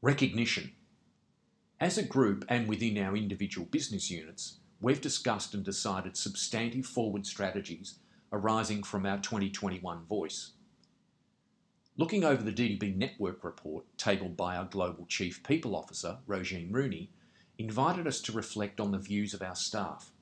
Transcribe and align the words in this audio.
Recognition. 0.00 0.70
As 1.80 1.98
a 1.98 2.04
group 2.04 2.44
and 2.48 2.68
within 2.68 2.96
our 2.98 3.16
individual 3.16 3.66
business 3.66 4.12
units, 4.12 4.58
we've 4.80 5.00
discussed 5.00 5.54
and 5.54 5.64
decided 5.64 6.16
substantive 6.16 6.86
forward 6.86 7.26
strategies 7.26 7.98
arising 8.30 8.84
from 8.84 9.04
our 9.04 9.18
2021 9.18 10.04
voice. 10.04 10.52
Looking 11.96 12.22
over 12.22 12.44
the 12.44 12.52
DDB 12.52 12.96
network 12.96 13.42
report 13.42 13.86
tabled 13.96 14.36
by 14.36 14.56
our 14.56 14.66
Global 14.66 15.04
Chief 15.06 15.42
People 15.42 15.74
Officer, 15.74 16.18
Rogine 16.28 16.72
Rooney, 16.72 17.10
invited 17.58 18.06
us 18.06 18.20
to 18.20 18.32
reflect 18.32 18.78
on 18.78 18.92
the 18.92 18.98
views 18.98 19.34
of 19.34 19.42
our 19.42 19.56
staff. 19.56 20.12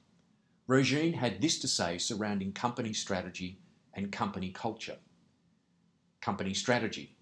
Rogine 0.66 1.16
had 1.16 1.42
this 1.42 1.58
to 1.58 1.68
say 1.68 1.98
surrounding 1.98 2.52
company 2.52 2.94
strategy 2.94 3.58
and 3.92 4.10
company 4.10 4.48
culture. 4.52 4.96
Company 6.22 6.54
strategy. 6.54 7.15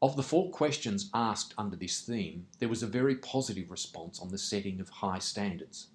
Of 0.00 0.16
the 0.16 0.22
four 0.22 0.50
questions 0.50 1.10
asked 1.12 1.54
under 1.58 1.74
this 1.74 2.00
theme, 2.00 2.46
there 2.60 2.68
was 2.68 2.84
a 2.84 2.86
very 2.86 3.16
positive 3.16 3.70
response 3.70 4.20
on 4.20 4.28
the 4.28 4.38
setting 4.38 4.80
of 4.80 4.88
high 4.88 5.18
standards. 5.18 5.88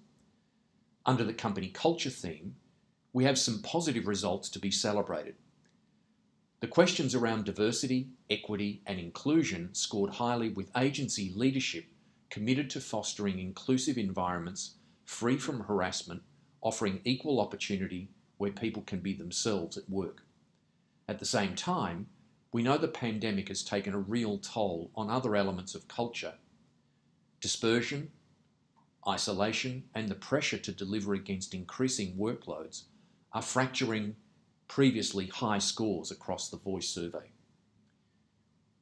Under 1.06 1.24
the 1.24 1.32
company 1.32 1.68
culture 1.68 2.10
theme, 2.10 2.56
we 3.14 3.24
have 3.24 3.38
some 3.38 3.62
positive 3.62 4.06
results 4.06 4.50
to 4.50 4.58
be 4.58 4.70
celebrated. 4.70 5.36
The 6.60 6.66
questions 6.66 7.14
around 7.14 7.44
diversity, 7.44 8.08
equity, 8.28 8.82
and 8.86 8.98
inclusion 8.98 9.74
scored 9.74 10.14
highly 10.14 10.50
with 10.50 10.70
agency 10.76 11.32
leadership 11.34 11.86
committed 12.28 12.68
to 12.70 12.80
fostering 12.80 13.38
inclusive 13.38 13.96
environments 13.96 14.74
free 15.04 15.38
from 15.38 15.60
harassment, 15.60 16.22
offering 16.60 17.00
equal 17.04 17.40
opportunity 17.40 18.08
where 18.36 18.50
people 18.50 18.82
can 18.82 19.00
be 19.00 19.14
themselves 19.14 19.76
at 19.78 19.88
work. 19.88 20.22
At 21.08 21.20
the 21.20 21.26
same 21.26 21.54
time, 21.54 22.08
we 22.54 22.62
know 22.62 22.78
the 22.78 22.86
pandemic 22.86 23.48
has 23.48 23.64
taken 23.64 23.92
a 23.92 23.98
real 23.98 24.38
toll 24.38 24.88
on 24.94 25.10
other 25.10 25.34
elements 25.34 25.74
of 25.74 25.88
culture. 25.88 26.34
Dispersion, 27.40 28.12
isolation, 29.08 29.82
and 29.92 30.08
the 30.08 30.14
pressure 30.14 30.58
to 30.58 30.70
deliver 30.70 31.14
against 31.14 31.52
increasing 31.52 32.14
workloads 32.16 32.84
are 33.32 33.42
fracturing 33.42 34.14
previously 34.68 35.26
high 35.26 35.58
scores 35.58 36.12
across 36.12 36.48
the 36.48 36.56
voice 36.56 36.86
survey. 36.86 37.32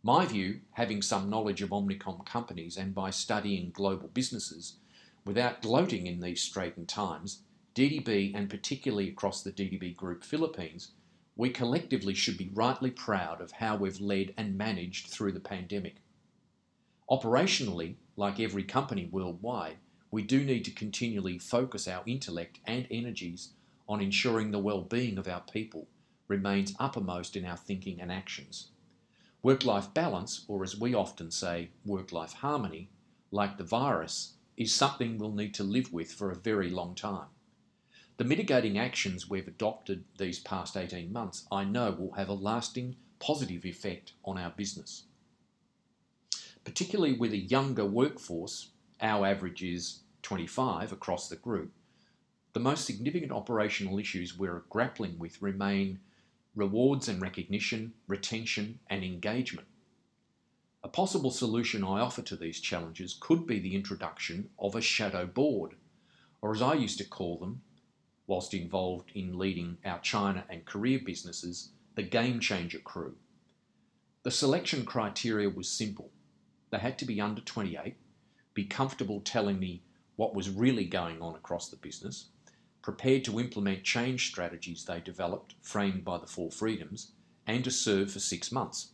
My 0.03 0.27
view, 0.27 0.61
having 0.73 1.01
some 1.01 1.31
knowledge 1.31 1.63
of 1.63 1.71
Omnicom 1.71 2.27
companies 2.27 2.77
and 2.77 2.95
by 2.95 3.09
studying 3.09 3.71
global 3.71 4.09
businesses, 4.09 4.75
without 5.25 5.63
gloating 5.63 6.07
in 6.07 6.21
these 6.21 6.43
straitened 6.43 6.91
times, 6.91 7.41
DDB 7.75 8.33
and 8.35 8.51
particularly 8.51 9.09
across 9.09 9.43
the 9.43 9.51
DDB 9.51 9.97
Group 9.97 10.25
Philippines 10.25 10.91
we 11.37 11.51
collectively 11.51 12.15
should 12.15 12.37
be 12.37 12.51
rightly 12.53 12.91
proud 12.91 13.41
of 13.41 13.53
how 13.53 13.77
we've 13.77 14.01
led 14.01 14.35
and 14.37 14.59
managed 14.59 15.09
through 15.09 15.33
the 15.33 15.41
pandemic. 15.41 15.97
Operationally, 17.11 17.97
like 18.17 18.39
every 18.39 18.65
company 18.65 19.09
worldwide, 19.11 19.77
we 20.11 20.23
do 20.23 20.45
need 20.45 20.65
to 20.65 20.71
continually 20.71 21.39
focus 21.39 21.89
our 21.89 22.03
intellect 22.07 22.59
and 22.67 22.87
energies 22.91 23.51
on 23.89 24.01
ensuring 24.01 24.51
the 24.51 24.59
well-being 24.59 25.19
of 25.19 25.27
our 25.27 25.41
people 25.41 25.89
remains 26.29 26.75
uppermost 26.79 27.35
in 27.35 27.45
our 27.45 27.57
thinking 27.57 28.01
and 28.01 28.13
actions. 28.13 28.69
Work-life 29.43 29.93
balance, 29.93 30.45
or 30.49 30.63
as 30.63 30.79
we 30.79 30.95
often 30.95 31.31
say, 31.31 31.71
work-life 31.85 32.35
harmony, 32.35 32.91
like 33.31 33.57
the 33.57 33.65
virus, 33.65 34.35
is 34.57 34.73
something 34.73 35.19
we'll 35.19 35.33
need 35.33 35.55
to 35.55 35.65
live 35.65 35.93
with 35.93 36.13
for 36.13 36.31
a 36.31 36.37
very 36.37 36.71
long 36.71 36.95
time. 36.95 37.27
The 38.19 38.25
mitigating 38.25 38.79
actions 38.79 39.29
we've 39.29 39.49
adopted 39.49 40.05
these 40.19 40.39
past 40.39 40.77
18 40.77 41.13
months, 41.13 41.47
I 41.51 41.65
know, 41.65 41.93
will 41.93 42.13
have 42.13 42.29
a 42.29 42.35
lasting 42.35 42.97
positive 43.19 43.65
effect 43.65 44.13
on 44.25 44.39
our 44.39 44.51
business. 44.51 45.05
Particularly 46.65 47.15
with 47.15 47.33
a 47.33 47.39
younger 47.39 47.85
workforce, 47.85 48.71
our 49.01 49.27
average 49.27 49.63
is 49.63 50.01
25 50.23 50.93
across 50.93 51.29
the 51.29 51.37
group, 51.37 51.73
the 52.53 52.61
most 52.61 52.85
significant 52.85 53.33
operational 53.33 53.99
issues 53.99 54.39
we're 54.39 54.63
grappling 54.69 55.19
with 55.19 55.41
remain 55.41 56.01
rewards 56.55 57.09
and 57.09 57.21
recognition, 57.23 57.95
retention, 58.07 58.79
and 58.91 59.03
engagement. 59.03 59.67
A 60.85 60.89
possible 60.89 61.31
solution 61.31 61.83
I 61.83 62.01
offer 62.01 62.21
to 62.23 62.37
these 62.37 62.61
challenges 62.61 63.17
could 63.19 63.47
be 63.47 63.59
the 63.59 63.75
introduction 63.75 64.51
of 64.59 64.75
a 64.75 64.83
shadow 64.83 65.25
board, 65.25 65.77
or 66.43 66.55
as 66.55 66.61
I 66.61 66.75
used 66.75 66.99
to 66.99 67.05
call 67.05 67.39
them, 67.39 67.63
whilst 68.33 68.55
involved 68.55 69.13
in 69.15 69.39
leading 69.39 69.77
our 69.85 69.99
China 69.99 70.43
and 70.49 70.65
Korea 70.65 70.99
businesses, 70.99 71.69
the 71.97 72.03
Game 72.03 72.41
Changer 72.41 72.79
crew. 72.79 73.15
The 74.23 74.31
selection 74.31 74.87
criteria 74.87 75.51
was 75.51 75.69
simple. 75.69 76.11
They 76.71 76.79
had 76.79 76.99
to 77.01 77.05
be 77.05 77.21
under 77.21 77.43
28, 77.43 77.95
be 78.55 78.65
comfortable 78.65 79.21
telling 79.21 79.59
me 79.61 79.83
what 80.17 80.35
was 80.35 80.49
really 80.49 80.87
going 80.87 81.21
on 81.21 81.35
across 81.35 81.69
the 81.69 81.77
business, 81.77 82.29
prepared 82.81 83.23
to 83.27 83.39
implement 83.39 83.85
change 83.85 84.29
strategies 84.29 84.87
they 84.87 85.01
developed, 85.01 85.55
framed 85.61 86.03
by 86.03 86.17
the 86.17 86.27
Four 86.27 86.51
Freedoms, 86.51 87.13
and 87.47 87.63
to 87.65 87.71
serve 87.71 88.11
for 88.11 88.19
six 88.19 88.51
months. 88.51 88.93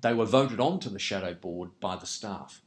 They 0.00 0.14
were 0.14 0.26
voted 0.26 0.60
on 0.60 0.78
to 0.78 0.90
the 0.90 1.00
Shadow 1.00 1.34
Board 1.34 1.70
by 1.80 1.96
the 1.96 2.06
staff. 2.06 2.62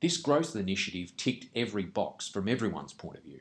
This 0.00 0.16
growth 0.16 0.54
initiative 0.54 1.16
ticked 1.16 1.48
every 1.56 1.82
box 1.82 2.28
from 2.28 2.46
everyone's 2.46 2.92
point 2.92 3.16
of 3.16 3.24
view. 3.24 3.40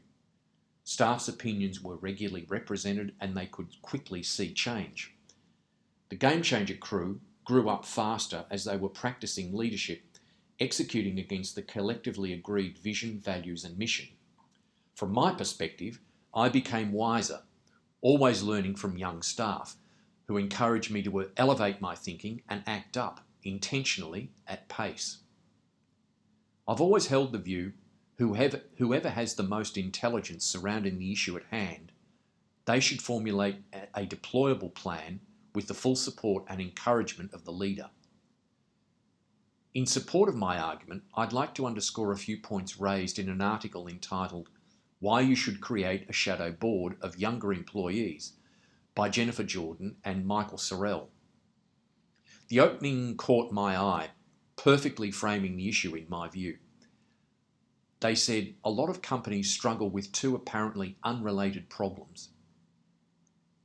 Staff's 0.83 1.27
opinions 1.27 1.81
were 1.81 1.95
regularly 1.95 2.45
represented 2.49 3.13
and 3.19 3.35
they 3.35 3.45
could 3.45 3.81
quickly 3.81 4.21
see 4.21 4.53
change. 4.53 5.15
The 6.09 6.15
Game 6.15 6.41
Changer 6.41 6.75
crew 6.75 7.21
grew 7.45 7.69
up 7.69 7.85
faster 7.85 8.45
as 8.51 8.65
they 8.65 8.77
were 8.77 8.89
practicing 8.89 9.53
leadership, 9.53 10.03
executing 10.59 11.19
against 11.19 11.55
the 11.55 11.61
collectively 11.61 12.33
agreed 12.33 12.77
vision, 12.77 13.19
values, 13.19 13.63
and 13.63 13.77
mission. 13.77 14.09
From 14.95 15.11
my 15.11 15.33
perspective, 15.33 15.99
I 16.33 16.49
became 16.49 16.91
wiser, 16.91 17.41
always 18.01 18.43
learning 18.43 18.75
from 18.75 18.97
young 18.97 19.21
staff 19.21 19.75
who 20.27 20.37
encouraged 20.37 20.91
me 20.91 21.01
to 21.03 21.29
elevate 21.37 21.81
my 21.81 21.95
thinking 21.95 22.41
and 22.47 22.63
act 22.67 22.97
up 22.97 23.21
intentionally 23.43 24.31
at 24.47 24.69
pace. 24.69 25.19
I've 26.67 26.81
always 26.81 27.07
held 27.07 27.31
the 27.31 27.39
view 27.39 27.73
whoever, 28.17 28.61
whoever 28.77 29.09
has 29.09 29.35
the 29.35 29.43
most 29.43 29.77
intelligence 29.77 30.45
surrounding 30.45 30.97
the 30.97 31.11
issue 31.11 31.35
at 31.35 31.43
hand, 31.51 31.91
they 32.65 32.79
should 32.79 33.01
formulate 33.01 33.57
a 33.93 34.05
deployable 34.05 34.73
plan 34.73 35.19
with 35.53 35.67
the 35.67 35.73
full 35.73 35.95
support 35.95 36.43
and 36.47 36.61
encouragement 36.61 37.33
of 37.33 37.45
the 37.45 37.51
leader. 37.51 37.89
In 39.73 39.85
support 39.85 40.29
of 40.29 40.35
my 40.35 40.59
argument, 40.59 41.03
I'd 41.15 41.33
like 41.33 41.55
to 41.55 41.65
underscore 41.65 42.11
a 42.11 42.17
few 42.17 42.37
points 42.37 42.79
raised 42.79 43.17
in 43.17 43.27
an 43.27 43.41
article 43.41 43.87
entitled 43.87 44.49
Why 44.99 45.21
You 45.21 45.35
Should 45.35 45.61
Create 45.61 46.07
a 46.07 46.13
Shadow 46.13 46.51
Board 46.51 46.95
of 47.01 47.17
Younger 47.17 47.51
Employees 47.51 48.33
by 48.95 49.09
Jennifer 49.09 49.43
Jordan 49.43 49.95
and 50.03 50.27
Michael 50.27 50.59
Sorell. 50.59 51.07
The 52.49 52.59
opening 52.59 53.17
caught 53.17 53.51
my 53.51 53.75
eye, 53.75 54.09
perfectly 54.55 55.09
framing 55.09 55.57
the 55.57 55.67
issue 55.67 55.95
in 55.95 56.05
my 56.07 56.29
view. 56.29 56.59
They 58.03 58.15
said 58.15 58.55
a 58.65 58.69
lot 58.69 58.89
of 58.89 59.01
companies 59.01 59.49
struggle 59.49 59.89
with 59.89 60.11
two 60.11 60.35
apparently 60.35 60.97
unrelated 61.05 61.69
problems 61.69 62.31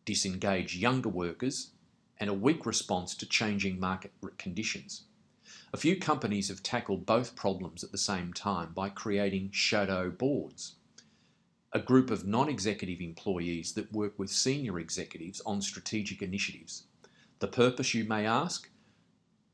disengage 0.04 0.76
younger 0.76 1.08
workers 1.08 1.72
and 2.18 2.30
a 2.30 2.34
weak 2.34 2.64
response 2.64 3.16
to 3.16 3.26
changing 3.26 3.80
market 3.80 4.12
conditions. 4.38 5.06
A 5.72 5.76
few 5.76 5.98
companies 5.98 6.50
have 6.50 6.62
tackled 6.62 7.04
both 7.04 7.34
problems 7.34 7.82
at 7.82 7.90
the 7.90 7.98
same 7.98 8.32
time 8.32 8.72
by 8.74 8.90
creating 8.90 9.50
shadow 9.50 10.08
boards, 10.08 10.76
a 11.72 11.80
group 11.80 12.08
of 12.08 12.24
non 12.24 12.48
executive 12.48 13.00
employees 13.00 13.72
that 13.72 13.92
work 13.92 14.20
with 14.20 14.30
senior 14.30 14.78
executives 14.78 15.42
on 15.46 15.60
strategic 15.60 16.22
initiatives. 16.22 16.84
The 17.40 17.48
purpose, 17.48 17.92
you 17.92 18.04
may 18.04 18.24
ask? 18.24 18.70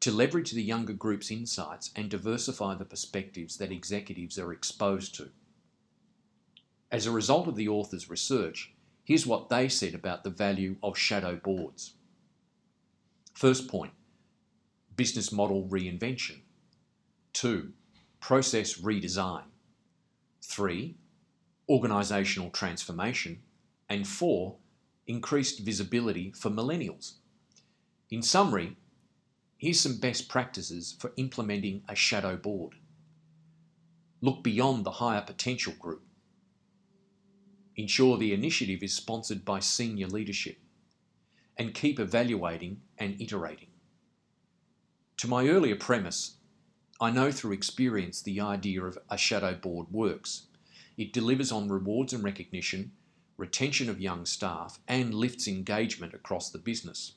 To 0.04 0.12
leverage 0.12 0.50
the 0.50 0.62
younger 0.62 0.92
group's 0.92 1.30
insights 1.30 1.90
and 1.96 2.10
diversify 2.10 2.74
the 2.74 2.84
perspectives 2.84 3.56
that 3.56 3.72
executives 3.72 4.38
are 4.38 4.52
exposed 4.52 5.14
to. 5.14 5.30
As 6.92 7.06
a 7.06 7.10
result 7.10 7.48
of 7.48 7.56
the 7.56 7.68
author's 7.68 8.10
research, 8.10 8.74
here's 9.02 9.26
what 9.26 9.48
they 9.48 9.66
said 9.66 9.94
about 9.94 10.22
the 10.22 10.28
value 10.28 10.76
of 10.82 10.98
shadow 10.98 11.36
boards. 11.36 11.94
First 13.32 13.66
point 13.66 13.92
business 14.94 15.32
model 15.32 15.66
reinvention. 15.70 16.40
Two, 17.32 17.72
process 18.20 18.74
redesign. 18.74 19.44
Three, 20.42 20.96
organisational 21.70 22.52
transformation. 22.52 23.40
And 23.88 24.06
four, 24.06 24.56
increased 25.06 25.60
visibility 25.60 26.30
for 26.32 26.50
millennials. 26.50 27.14
In 28.10 28.20
summary, 28.20 28.76
Here's 29.64 29.80
some 29.80 29.96
best 29.96 30.28
practices 30.28 30.94
for 30.98 31.14
implementing 31.16 31.84
a 31.88 31.94
shadow 31.94 32.36
board. 32.36 32.74
Look 34.20 34.44
beyond 34.44 34.84
the 34.84 34.90
higher 34.90 35.22
potential 35.22 35.72
group. 35.78 36.02
Ensure 37.74 38.18
the 38.18 38.34
initiative 38.34 38.82
is 38.82 38.94
sponsored 38.94 39.42
by 39.42 39.60
senior 39.60 40.06
leadership. 40.06 40.58
And 41.56 41.72
keep 41.72 41.98
evaluating 41.98 42.82
and 42.98 43.18
iterating. 43.18 43.68
To 45.16 45.28
my 45.28 45.48
earlier 45.48 45.76
premise, 45.76 46.36
I 47.00 47.10
know 47.10 47.32
through 47.32 47.52
experience 47.52 48.20
the 48.20 48.42
idea 48.42 48.84
of 48.84 48.98
a 49.08 49.16
shadow 49.16 49.54
board 49.54 49.86
works. 49.90 50.42
It 50.98 51.14
delivers 51.14 51.50
on 51.50 51.70
rewards 51.70 52.12
and 52.12 52.22
recognition, 52.22 52.92
retention 53.38 53.88
of 53.88 53.98
young 53.98 54.26
staff, 54.26 54.78
and 54.86 55.14
lifts 55.14 55.48
engagement 55.48 56.12
across 56.12 56.50
the 56.50 56.58
business. 56.58 57.14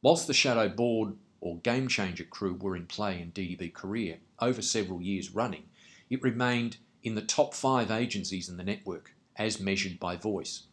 Whilst 0.00 0.26
the 0.26 0.32
shadow 0.32 0.70
board 0.70 1.16
or 1.40 1.58
game 1.58 1.88
changer 1.88 2.24
crew 2.24 2.54
were 2.54 2.76
in 2.76 2.86
play 2.86 3.20
in 3.20 3.32
DDB 3.32 3.72
Korea 3.72 4.18
over 4.40 4.62
several 4.62 5.00
years 5.00 5.34
running, 5.34 5.64
it 6.10 6.22
remained 6.22 6.78
in 7.02 7.14
the 7.14 7.22
top 7.22 7.54
five 7.54 7.90
agencies 7.90 8.48
in 8.48 8.56
the 8.56 8.64
network, 8.64 9.14
as 9.36 9.60
measured 9.60 10.00
by 10.00 10.16
voice. 10.16 10.64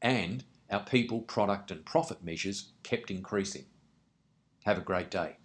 And 0.00 0.44
our 0.70 0.84
people, 0.84 1.20
product, 1.20 1.70
and 1.70 1.84
profit 1.84 2.24
measures 2.24 2.72
kept 2.82 3.10
increasing. 3.10 3.66
Have 4.64 4.78
a 4.78 4.82
great 4.82 5.10
day. 5.10 5.36